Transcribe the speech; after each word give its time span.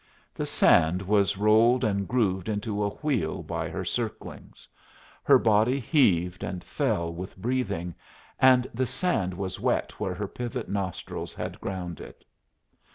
The 0.33 0.47
sand 0.47 1.03
was 1.03 1.37
rolled 1.37 1.83
and 1.83 2.07
grooved 2.07 2.49
into 2.49 2.81
a 2.83 2.89
wheel 2.89 3.43
by 3.43 3.69
her 3.69 3.85
circlings; 3.85 4.67
her 5.21 5.37
body 5.37 5.79
heaved 5.79 6.43
and 6.43 6.63
fell 6.63 7.13
with 7.13 7.37
breathing, 7.37 7.93
and 8.39 8.65
the 8.73 8.87
sand 8.87 9.35
was 9.35 9.59
wet 9.59 9.99
where 9.99 10.15
her 10.15 10.27
pivot 10.27 10.67
nostrils 10.69 11.35
had 11.35 11.61
ground 11.61 11.99
it. 12.01 12.25